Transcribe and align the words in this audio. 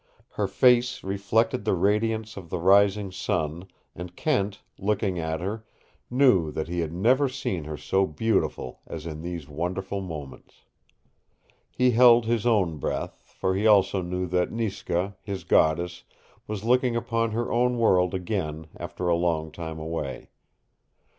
Her 0.29 0.47
face 0.47 1.03
reflected 1.03 1.63
the 1.63 1.75
radiance 1.75 2.35
of 2.35 2.49
the 2.49 2.57
rising 2.57 3.11
sun, 3.11 3.67
and 3.93 4.15
Kent, 4.15 4.63
looking 4.79 5.19
at 5.19 5.41
her, 5.41 5.63
knew 6.09 6.49
that 6.53 6.67
he 6.67 6.79
had 6.79 6.91
never 6.91 7.29
seen 7.29 7.65
her 7.65 7.77
so 7.77 8.07
beautiful 8.07 8.79
as 8.87 9.05
in 9.05 9.21
these 9.21 9.47
wonderful 9.47 10.01
moments. 10.01 10.63
He 11.69 11.91
held 11.91 12.25
his 12.25 12.47
own 12.47 12.79
breath, 12.79 13.21
for 13.37 13.53
he 13.53 13.67
also 13.67 14.01
knew 14.01 14.25
that 14.29 14.49
Niska, 14.51 15.17
his 15.21 15.43
goddess, 15.43 16.03
was 16.47 16.63
looking 16.63 16.95
upon 16.95 17.29
her 17.33 17.51
own 17.51 17.77
world 17.77 18.15
again 18.15 18.69
after 18.77 19.07
a 19.07 19.15
long 19.15 19.51
time 19.51 19.77
away. 19.77 20.31